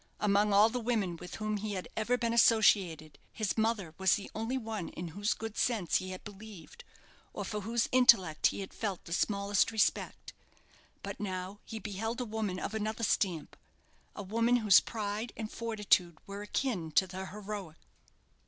[0.19, 4.31] Among all the women with whom he had ever been associated, his mother was the
[4.33, 6.83] only one in whose good sense he had believed,
[7.33, 10.33] or for whose intellect he had felt the smallest respect.
[11.03, 13.55] But now he beheld a woman of another stamp
[14.15, 17.77] a woman whose pride and fortitude were akin to the heroic.